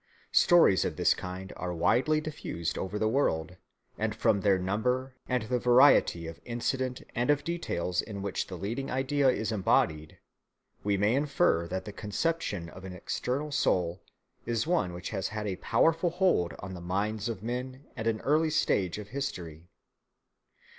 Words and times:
Stories 0.33 0.83
of 0.83 0.95
this 0.95 1.13
kind 1.13 1.53
are 1.57 1.75
widely 1.75 2.19
diffused 2.19 2.75
over 2.75 2.97
the 2.97 3.07
world, 3.07 3.57
and 3.99 4.15
from 4.15 4.41
their 4.41 4.57
number 4.57 5.13
and 5.27 5.43
the 5.43 5.59
variety 5.59 6.25
of 6.25 6.39
incident 6.43 7.03
and 7.13 7.29
of 7.29 7.43
details 7.43 8.01
in 8.01 8.23
which 8.23 8.47
the 8.47 8.55
leading 8.57 8.89
idea 8.89 9.29
is 9.29 9.51
embodied, 9.51 10.17
we 10.83 10.97
may 10.97 11.13
infer 11.13 11.67
that 11.67 11.85
the 11.85 11.93
conception 11.93 12.67
of 12.67 12.83
an 12.83 12.93
external 12.93 13.51
soul 13.51 14.01
is 14.43 14.65
one 14.65 14.91
which 14.91 15.11
has 15.11 15.27
had 15.27 15.45
a 15.45 15.55
powerful 15.57 16.09
hold 16.09 16.55
on 16.57 16.73
the 16.73 16.81
minds 16.81 17.29
of 17.29 17.43
men 17.43 17.85
at 17.95 18.07
an 18.07 18.21
early 18.21 18.49
stage 18.49 18.97
of 18.97 19.09
history. 19.09 19.69